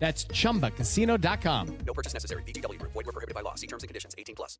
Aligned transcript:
That's 0.00 0.24
chumbacasino.com. 0.24 1.78
No 1.86 1.94
purchase 1.94 2.14
necessary. 2.14 2.42
VGW 2.42 2.80
Group. 2.80 2.92
Void 2.92 3.06
were 3.06 3.12
prohibited 3.12 3.36
by 3.36 3.42
law. 3.42 3.54
See 3.54 3.68
terms 3.68 3.84
and 3.84 3.88
conditions. 3.88 4.14
18 4.18 4.34
plus. 4.34 4.58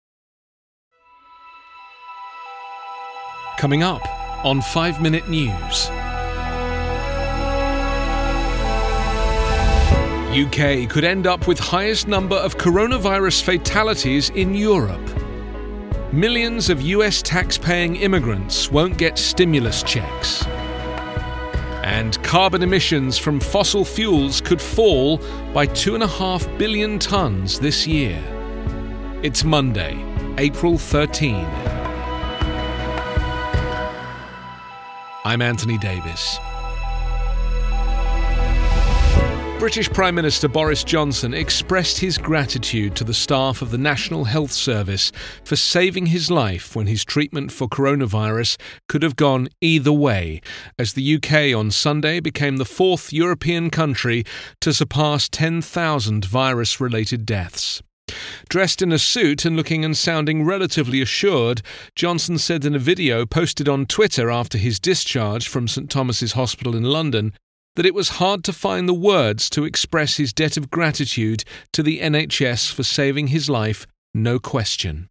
Coming 3.59 3.83
up 3.83 4.07
on 4.45 4.63
5 4.63 5.03
Minute 5.03 5.29
News. 5.29 5.91
UK 10.31 10.89
could 10.89 11.03
end 11.03 11.27
up 11.27 11.49
with 11.49 11.59
highest 11.59 12.07
number 12.07 12.37
of 12.37 12.57
coronavirus 12.57 13.43
fatalities 13.43 14.31
in 14.31 14.55
Europe. 14.55 15.01
Millions 16.13 16.71
of 16.71 16.81
US 16.83 17.21
tax-paying 17.21 17.97
immigrants 17.97 18.71
won't 18.71 18.97
get 18.97 19.19
stimulus 19.19 19.83
checks. 19.83 20.45
And 21.91 22.23
carbon 22.23 22.63
emissions 22.63 23.19
from 23.19 23.41
fossil 23.41 23.85
fuels 23.85 24.41
could 24.41 24.63
fall 24.63 25.17
by 25.53 25.67
2.5 25.67 26.57
billion 26.57 27.01
tonnes 27.01 27.59
this 27.59 27.85
year. 27.85 28.23
It's 29.25 29.43
Monday, 29.43 29.99
April 30.39 30.79
13. 30.79 31.45
I'm 35.25 35.43
Anthony 35.43 35.79
Davis. 35.79 36.39
British 39.61 39.91
Prime 39.91 40.15
Minister 40.15 40.49
Boris 40.49 40.83
Johnson 40.83 41.35
expressed 41.35 41.99
his 41.99 42.17
gratitude 42.17 42.97
to 42.97 43.05
the 43.05 43.13
staff 43.13 43.61
of 43.61 43.71
the 43.71 43.77
National 43.77 44.25
Health 44.25 44.53
Service 44.53 45.13
for 45.45 45.55
saving 45.55 46.07
his 46.07 46.31
life 46.31 46.75
when 46.75 46.87
his 46.87 47.05
treatment 47.05 47.53
for 47.53 47.69
coronavirus 47.69 48.59
could 48.89 49.03
have 49.03 49.17
gone 49.17 49.49
either 49.61 49.93
way, 49.93 50.41
as 50.79 50.95
the 50.95 51.17
UK 51.17 51.55
on 51.55 51.71
Sunday 51.71 52.21
became 52.21 52.57
the 52.57 52.65
fourth 52.65 53.13
European 53.13 53.69
country 53.69 54.25
to 54.63 54.73
surpass 54.73 55.29
10,000 55.29 56.25
virus 56.25 56.81
related 56.81 57.27
deaths. 57.27 57.83
Dressed 58.49 58.81
in 58.81 58.93
a 58.93 58.99
suit 58.99 59.45
and 59.45 59.57
looking 59.57 59.85
and 59.85 59.95
sounding 59.95 60.43
relatively 60.43 61.03
assured, 61.03 61.61
Johnson 61.95 62.39
said 62.39 62.65
in 62.65 62.75
a 62.75 62.79
video 62.79 63.27
posted 63.27 63.69
on 63.69 63.85
Twitter 63.85 64.31
after 64.31 64.57
his 64.57 64.81
discharge 64.81 65.47
from 65.47 65.69
St 65.69 65.91
Thomas's 65.91 66.33
Hospital 66.33 66.75
in 66.75 66.85
London 66.85 67.35
that 67.77 67.87
it 67.87 67.95
was 67.95 68.21
hard 68.21 68.45
to 68.45 68.53
find 68.53 68.89
the 68.89 68.95
words 68.95 69.49
to 69.51 69.65
express 69.65 70.17
his 70.17 70.33
debt 70.33 70.57
of 70.57 70.71
gratitude 70.71 71.45
to 71.73 71.83
the 71.83 72.01
NHS 72.01 72.73
for 72.73 72.83
saving 72.83 73.29
his 73.29 73.49
life, 73.49 73.87
no 74.15 74.39
question. 74.39 75.09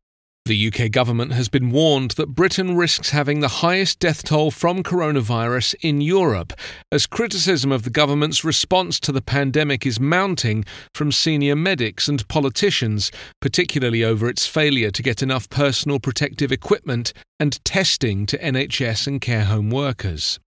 The 0.50 0.74
UK 0.74 0.90
government 0.90 1.34
has 1.34 1.48
been 1.48 1.70
warned 1.70 2.12
that 2.12 2.34
Britain 2.34 2.76
risks 2.76 3.12
having 3.12 3.40
the 3.40 3.60
highest 3.62 4.00
death 4.00 4.24
toll 4.24 4.50
from 4.50 4.82
coronavirus 4.82 5.76
in 5.82 6.02
Europe, 6.02 6.54
as 6.92 7.06
criticism 7.06 7.72
of 7.72 7.84
the 7.84 7.92
government's 7.92 8.44
response 8.44 9.00
to 9.02 9.12
the 9.12 9.22
pandemic 9.22 9.86
is 9.86 10.00
mounting 10.00 10.66
from 10.96 11.12
senior 11.12 11.56
medics 11.56 12.08
and 12.08 12.28
politicians, 12.30 13.12
particularly 13.40 14.04
over 14.04 14.28
its 14.28 14.48
failure 14.48 14.90
to 14.90 15.04
get 15.04 15.22
enough 15.22 15.48
personal 15.52 16.00
protective 16.00 16.52
equipment 16.52 17.14
and 17.40 17.64
testing 17.64 18.26
to 18.26 18.38
NHS 18.40 19.06
and 19.06 19.22
care 19.22 19.46
home 19.46 19.70
workers. 19.70 20.40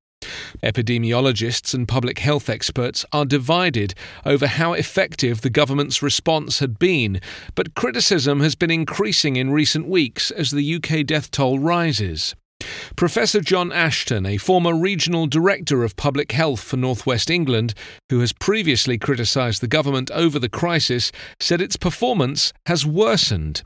Epidemiologists 0.62 1.74
and 1.74 1.88
public 1.88 2.18
health 2.18 2.48
experts 2.48 3.04
are 3.12 3.24
divided 3.24 3.94
over 4.24 4.46
how 4.46 4.72
effective 4.72 5.40
the 5.40 5.50
government's 5.50 6.02
response 6.02 6.58
had 6.58 6.78
been, 6.78 7.20
but 7.54 7.74
criticism 7.74 8.40
has 8.40 8.54
been 8.54 8.70
increasing 8.70 9.36
in 9.36 9.50
recent 9.50 9.86
weeks 9.86 10.30
as 10.30 10.50
the 10.50 10.74
UK 10.76 11.04
death 11.06 11.30
toll 11.30 11.58
rises. 11.58 12.34
Professor 12.96 13.40
John 13.40 13.72
Ashton, 13.72 14.26
a 14.26 14.36
former 14.36 14.74
regional 14.74 15.26
director 15.26 15.82
of 15.82 15.96
public 15.96 16.32
health 16.32 16.60
for 16.60 16.76
North 16.76 17.06
West 17.06 17.30
England, 17.30 17.74
who 18.08 18.20
has 18.20 18.32
previously 18.32 18.98
criticised 18.98 19.60
the 19.60 19.68
government 19.68 20.10
over 20.12 20.38
the 20.38 20.48
crisis, 20.48 21.10
said 21.40 21.60
its 21.60 21.76
performance 21.76 22.52
has 22.66 22.86
worsened. 22.86 23.62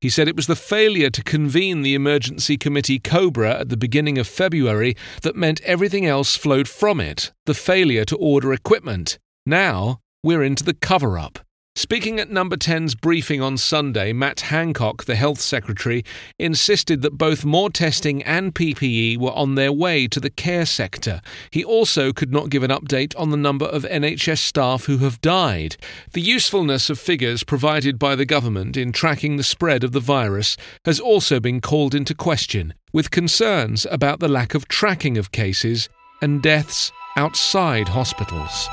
He 0.00 0.10
said 0.10 0.26
it 0.26 0.36
was 0.36 0.48
the 0.48 0.56
failure 0.56 1.10
to 1.10 1.22
convene 1.22 1.82
the 1.82 1.94
emergency 1.94 2.56
committee 2.56 2.98
Cobra 2.98 3.60
at 3.60 3.68
the 3.68 3.76
beginning 3.76 4.18
of 4.18 4.26
February 4.26 4.96
that 5.22 5.36
meant 5.36 5.60
everything 5.62 6.06
else 6.06 6.36
flowed 6.36 6.68
from 6.68 7.00
it, 7.00 7.32
the 7.46 7.54
failure 7.54 8.04
to 8.06 8.16
order 8.16 8.52
equipment. 8.52 9.18
Now 9.46 10.00
we're 10.24 10.42
into 10.42 10.64
the 10.64 10.74
cover 10.74 11.18
up. 11.18 11.38
Speaking 11.74 12.20
at 12.20 12.30
Number 12.30 12.56
10's 12.56 12.94
briefing 12.94 13.40
on 13.40 13.56
Sunday, 13.56 14.12
Matt 14.12 14.40
Hancock, 14.40 15.04
the 15.04 15.14
health 15.14 15.40
secretary, 15.40 16.04
insisted 16.38 17.00
that 17.00 17.16
both 17.16 17.46
more 17.46 17.70
testing 17.70 18.22
and 18.24 18.54
PPE 18.54 19.16
were 19.16 19.32
on 19.32 19.54
their 19.54 19.72
way 19.72 20.06
to 20.08 20.20
the 20.20 20.28
care 20.28 20.66
sector. 20.66 21.22
He 21.50 21.64
also 21.64 22.12
could 22.12 22.30
not 22.30 22.50
give 22.50 22.62
an 22.62 22.70
update 22.70 23.18
on 23.18 23.30
the 23.30 23.38
number 23.38 23.64
of 23.64 23.84
NHS 23.84 24.38
staff 24.38 24.84
who 24.84 24.98
have 24.98 25.22
died. 25.22 25.78
The 26.12 26.20
usefulness 26.20 26.90
of 26.90 26.98
figures 26.98 27.42
provided 27.42 27.98
by 27.98 28.16
the 28.16 28.26
government 28.26 28.76
in 28.76 28.92
tracking 28.92 29.38
the 29.38 29.42
spread 29.42 29.82
of 29.82 29.92
the 29.92 30.00
virus 30.00 30.58
has 30.84 31.00
also 31.00 31.40
been 31.40 31.62
called 31.62 31.94
into 31.94 32.14
question, 32.14 32.74
with 32.92 33.10
concerns 33.10 33.86
about 33.90 34.20
the 34.20 34.28
lack 34.28 34.54
of 34.54 34.68
tracking 34.68 35.16
of 35.16 35.32
cases 35.32 35.88
and 36.20 36.42
deaths 36.42 36.92
outside 37.16 37.88
hospitals. 37.88 38.68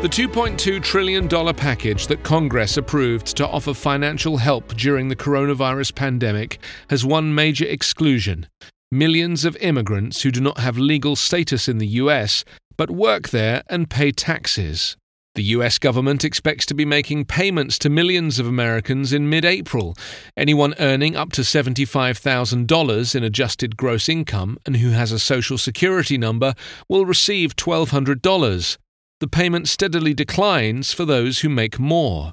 The 0.00 0.06
$2.2 0.06 0.80
trillion 0.80 1.28
package 1.28 2.06
that 2.06 2.22
Congress 2.22 2.76
approved 2.76 3.36
to 3.36 3.48
offer 3.48 3.74
financial 3.74 4.36
help 4.36 4.76
during 4.76 5.08
the 5.08 5.16
coronavirus 5.16 5.92
pandemic 5.92 6.60
has 6.88 7.04
one 7.04 7.34
major 7.34 7.64
exclusion 7.64 8.46
millions 8.92 9.44
of 9.44 9.56
immigrants 9.56 10.22
who 10.22 10.30
do 10.30 10.40
not 10.40 10.58
have 10.58 10.78
legal 10.78 11.16
status 11.16 11.66
in 11.68 11.78
the 11.78 11.86
US 12.02 12.44
but 12.76 12.92
work 12.92 13.30
there 13.30 13.64
and 13.68 13.90
pay 13.90 14.12
taxes. 14.12 14.96
The 15.34 15.42
US 15.56 15.78
government 15.78 16.24
expects 16.24 16.64
to 16.66 16.74
be 16.74 16.84
making 16.84 17.24
payments 17.24 17.76
to 17.80 17.90
millions 17.90 18.38
of 18.38 18.46
Americans 18.46 19.12
in 19.12 19.28
mid 19.28 19.44
April. 19.44 19.96
Anyone 20.36 20.74
earning 20.78 21.16
up 21.16 21.32
to 21.32 21.40
$75,000 21.40 23.14
in 23.16 23.24
adjusted 23.24 23.76
gross 23.76 24.08
income 24.08 24.58
and 24.64 24.76
who 24.76 24.90
has 24.90 25.10
a 25.10 25.18
Social 25.18 25.58
Security 25.58 26.16
number 26.16 26.54
will 26.88 27.04
receive 27.04 27.56
$1,200 27.56 28.78
the 29.20 29.28
payment 29.28 29.68
steadily 29.68 30.14
declines 30.14 30.92
for 30.92 31.04
those 31.04 31.40
who 31.40 31.48
make 31.48 31.78
more. 31.78 32.32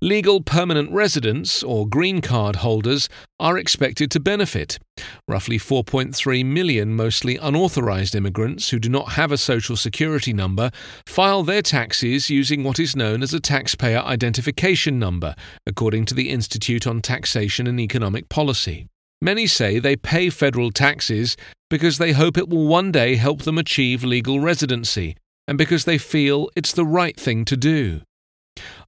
Legal 0.00 0.40
permanent 0.40 0.90
residents, 0.92 1.62
or 1.62 1.88
green 1.88 2.20
card 2.20 2.56
holders, 2.56 3.08
are 3.40 3.58
expected 3.58 4.10
to 4.10 4.20
benefit. 4.20 4.78
Roughly 5.26 5.58
4.3 5.58 6.44
million 6.44 6.94
mostly 6.94 7.36
unauthorized 7.36 8.14
immigrants 8.14 8.68
who 8.68 8.78
do 8.78 8.88
not 8.88 9.12
have 9.12 9.32
a 9.32 9.38
social 9.38 9.76
security 9.76 10.32
number 10.32 10.70
file 11.06 11.42
their 11.42 11.62
taxes 11.62 12.30
using 12.30 12.62
what 12.62 12.78
is 12.78 12.94
known 12.94 13.22
as 13.22 13.34
a 13.34 13.40
taxpayer 13.40 13.98
identification 13.98 14.98
number, 14.98 15.34
according 15.66 16.04
to 16.06 16.14
the 16.14 16.30
Institute 16.30 16.86
on 16.86 17.00
Taxation 17.00 17.66
and 17.66 17.80
Economic 17.80 18.28
Policy. 18.28 18.86
Many 19.20 19.46
say 19.46 19.78
they 19.78 19.96
pay 19.96 20.30
federal 20.30 20.70
taxes 20.70 21.36
because 21.70 21.98
they 21.98 22.12
hope 22.12 22.36
it 22.36 22.48
will 22.48 22.66
one 22.66 22.92
day 22.92 23.16
help 23.16 23.42
them 23.42 23.58
achieve 23.58 24.04
legal 24.04 24.40
residency, 24.40 25.16
and 25.46 25.58
because 25.58 25.84
they 25.84 25.98
feel 25.98 26.50
it's 26.56 26.72
the 26.72 26.84
right 26.84 27.18
thing 27.18 27.44
to 27.44 27.56
do. 27.56 28.00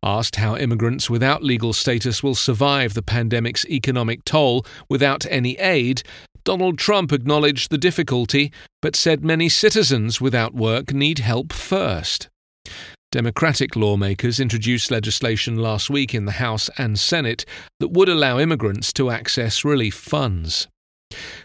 Asked 0.03 0.37
how 0.37 0.57
immigrants 0.57 1.11
without 1.11 1.43
legal 1.43 1.73
status 1.73 2.23
will 2.23 2.35
survive 2.35 2.95
the 2.95 3.03
pandemic's 3.03 3.67
economic 3.67 4.25
toll 4.25 4.65
without 4.89 5.27
any 5.29 5.59
aid, 5.59 6.03
Donald 6.45 6.79
Trump 6.79 7.13
acknowledged 7.13 7.71
the 7.71 7.77
difficulty, 7.77 8.53
but 8.81 8.97
said 8.97 9.23
many 9.23 9.49
citizens 9.49 10.21
without 10.21 10.55
work 10.55 10.95
need 10.95 11.19
help 11.19 11.53
first. 11.53 12.29
Democratic 13.11 13.75
lawmakers 13.75 14.39
introduced 14.39 14.91
legislation 14.91 15.57
last 15.57 15.89
week 15.89 16.15
in 16.15 16.27
the 16.27 16.33
House 16.33 16.69
and 16.77 16.99
Senate 16.99 17.45
that 17.81 17.89
would 17.89 18.09
allow 18.09 18.39
immigrants 18.39 18.93
to 18.93 19.11
access 19.11 19.65
relief 19.65 19.95
funds. 19.95 20.69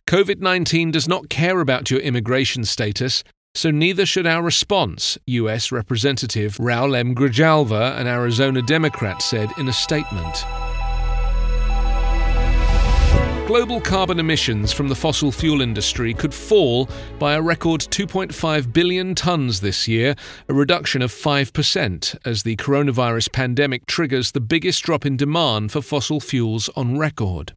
COVID 0.08 0.40
19 0.40 0.92
does 0.92 1.08
not 1.08 1.30
care 1.30 1.62
about 1.62 1.90
your 1.90 2.02
immigration 2.02 2.66
status, 2.66 3.24
so 3.56 3.70
neither 3.72 4.06
should 4.06 4.26
our 4.26 4.42
response, 4.42 5.18
US 5.28 5.72
Representative 5.72 6.58
Raul 6.58 6.98
M. 6.98 7.14
Grijalva, 7.14 7.98
an 8.00 8.08
Arizona 8.08 8.62
Democrat, 8.62 9.22
said 9.22 9.50
in 9.58 9.68
a 9.68 9.74
statement. 9.74 10.46
Global 13.48 13.80
carbon 13.82 14.20
emissions 14.20 14.74
from 14.74 14.88
the 14.88 14.96
fossil 14.96 15.32
fuel 15.32 15.62
industry 15.62 16.14
could 16.14 16.34
fall 16.34 16.90
by 17.20 17.36
a 17.36 17.42
record 17.42 17.82
2.5 17.82 18.74
billion 18.74 19.14
tonnes 19.14 19.62
this 19.62 19.88
year, 19.88 20.16
a 20.50 20.54
reduction 20.54 21.04
of 21.04 21.12
5%, 21.12 22.18
as 22.26 22.42
the 22.42 22.56
coronavirus 22.56 23.32
pandemic 23.32 23.86
triggers 23.86 24.32
the 24.32 24.40
biggest 24.40 24.82
drop 24.84 25.06
in 25.06 25.18
demand 25.18 25.72
for 25.72 25.82
fossil 25.82 26.20
fuels 26.20 26.70
on 26.76 26.98
record. 26.98 27.54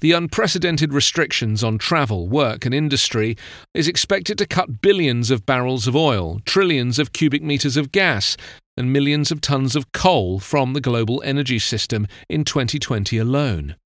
The 0.00 0.12
unprecedented 0.12 0.92
restrictions 0.92 1.64
on 1.64 1.78
travel, 1.78 2.28
work, 2.28 2.64
and 2.64 2.74
industry 2.74 3.36
is 3.74 3.88
expected 3.88 4.38
to 4.38 4.46
cut 4.46 4.80
billions 4.80 5.30
of 5.30 5.46
barrels 5.46 5.86
of 5.86 5.96
oil, 5.96 6.40
trillions 6.44 6.98
of 6.98 7.12
cubic 7.12 7.42
meters 7.42 7.76
of 7.76 7.92
gas, 7.92 8.36
and 8.76 8.92
millions 8.92 9.32
of 9.32 9.40
tons 9.40 9.74
of 9.74 9.90
coal 9.92 10.38
from 10.38 10.74
the 10.74 10.80
global 10.80 11.22
energy 11.24 11.58
system 11.58 12.06
in 12.28 12.44
2020 12.44 13.18
alone. 13.18 13.76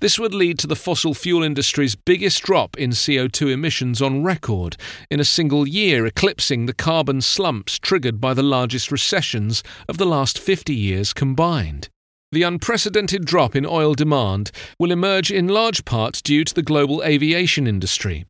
This 0.00 0.18
would 0.18 0.34
lead 0.34 0.58
to 0.60 0.66
the 0.66 0.76
fossil 0.76 1.14
fuel 1.14 1.42
industry's 1.42 1.94
biggest 1.94 2.42
drop 2.42 2.76
in 2.78 2.90
CO2 2.90 3.52
emissions 3.52 4.00
on 4.00 4.24
record 4.24 4.76
in 5.10 5.20
a 5.20 5.24
single 5.24 5.68
year, 5.68 6.06
eclipsing 6.06 6.66
the 6.66 6.72
carbon 6.72 7.20
slumps 7.20 7.78
triggered 7.78 8.20
by 8.20 8.34
the 8.34 8.42
largest 8.42 8.90
recessions 8.90 9.62
of 9.88 9.98
the 9.98 10.06
last 10.06 10.38
50 10.38 10.74
years 10.74 11.12
combined. 11.12 11.88
The 12.32 12.42
unprecedented 12.44 13.26
drop 13.26 13.54
in 13.54 13.66
oil 13.66 13.92
demand 13.92 14.52
will 14.78 14.90
emerge 14.90 15.30
in 15.30 15.48
large 15.48 15.84
part 15.84 16.22
due 16.24 16.44
to 16.44 16.54
the 16.54 16.62
global 16.62 17.02
aviation 17.02 17.66
industry. 17.66 18.24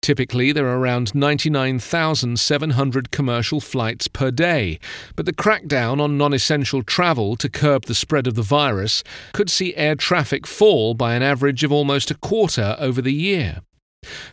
Typically, 0.00 0.52
there 0.52 0.68
are 0.68 0.78
around 0.78 1.12
99,700 1.12 3.10
commercial 3.10 3.60
flights 3.60 4.06
per 4.06 4.30
day, 4.30 4.78
but 5.16 5.26
the 5.26 5.32
crackdown 5.32 6.00
on 6.00 6.16
non 6.16 6.32
essential 6.32 6.84
travel 6.84 7.34
to 7.34 7.48
curb 7.48 7.86
the 7.86 7.96
spread 7.96 8.28
of 8.28 8.36
the 8.36 8.42
virus 8.42 9.02
could 9.32 9.50
see 9.50 9.74
air 9.74 9.96
traffic 9.96 10.46
fall 10.46 10.94
by 10.94 11.16
an 11.16 11.24
average 11.24 11.64
of 11.64 11.72
almost 11.72 12.12
a 12.12 12.14
quarter 12.14 12.76
over 12.78 13.02
the 13.02 13.12
year. 13.12 13.62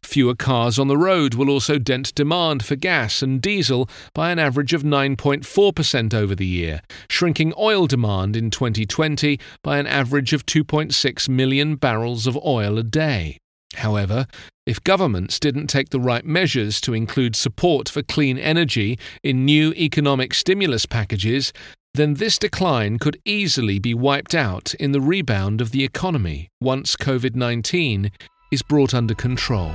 Fewer 0.04 0.36
cars 0.36 0.80
on 0.80 0.88
the 0.88 0.98
road 0.98 1.34
will 1.34 1.50
also 1.50 1.78
dent 1.78 2.16
demand 2.16 2.64
for 2.64 2.76
gas 2.76 3.22
and 3.22 3.42
diesel 3.42 3.90
by 4.14 4.32
an 4.32 4.40
average 4.40 4.72
of 4.72 4.84
9.4% 4.84 6.14
over 6.14 6.34
the 6.36 6.46
year, 6.46 6.82
shrinking 7.10 7.54
oil 7.58 7.86
demand 7.86 8.36
in 8.36 8.50
2020 8.50 9.40
by 9.64 9.78
an 9.78 9.88
average 9.88 10.32
of 10.32 10.46
2.6 10.46 11.28
million 11.28 11.76
barrels 11.76 12.28
of 12.28 12.38
oil 12.46 12.78
a 12.78 12.84
day. 12.84 13.38
However, 13.76 14.26
if 14.66 14.84
governments 14.84 15.40
didn't 15.40 15.68
take 15.68 15.90
the 15.90 16.00
right 16.00 16.26
measures 16.26 16.80
to 16.82 16.94
include 16.94 17.36
support 17.36 17.90
for 17.90 18.02
clean 18.02 18.38
energy 18.38 18.98
in 19.22 19.44
new 19.44 19.74
economic 19.74 20.34
stimulus 20.34 20.86
packages, 20.86 21.52
then 21.94 22.16
this 22.16 22.38
decline 22.38 23.00
could 23.00 23.20
easily 23.26 23.80
be 23.80 23.94
wiped 23.94 24.36
out 24.36 24.74
in 24.76 24.92
the 24.92 25.02
rebound 25.02 25.62
of 25.62 25.72
the 25.72 25.84
economy 25.84 26.50
once 26.62 26.96
COVID 26.96 27.36
19 27.36 28.12
is 28.52 28.62
brought 28.62 28.94
under 28.94 29.14
control. 29.14 29.72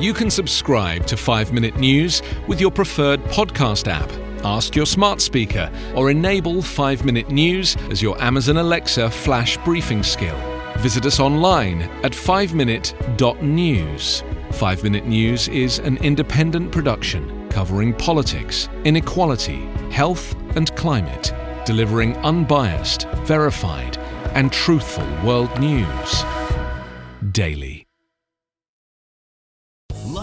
You 0.00 0.14
can 0.14 0.30
subscribe 0.30 1.06
to 1.08 1.16
5 1.16 1.52
Minute 1.52 1.76
News 1.76 2.22
with 2.48 2.60
your 2.60 2.70
preferred 2.70 3.22
podcast 3.24 3.86
app. 3.86 4.10
Ask 4.44 4.74
your 4.74 4.86
smart 4.86 5.20
speaker 5.20 5.70
or 5.94 6.10
enable 6.10 6.62
5 6.62 7.04
Minute 7.04 7.30
News 7.30 7.76
as 7.90 8.00
your 8.00 8.20
Amazon 8.22 8.56
Alexa 8.56 9.10
flash 9.10 9.58
briefing 9.58 10.02
skill. 10.02 10.38
Visit 10.78 11.04
us 11.04 11.20
online 11.20 11.82
at 12.02 12.12
5minute.news. 12.12 14.24
5 14.52 14.82
Minute 14.82 15.06
News 15.06 15.48
is 15.48 15.78
an 15.80 15.98
independent 15.98 16.72
production 16.72 17.36
covering 17.50 17.92
politics, 17.92 18.68
inequality, 18.84 19.66
health, 19.90 20.34
and 20.56 20.74
climate, 20.76 21.34
delivering 21.66 22.16
unbiased, 22.18 23.08
verified, 23.24 23.98
and 24.34 24.52
truthful 24.52 25.06
world 25.24 25.58
news 25.60 26.24
daily. 27.32 27.79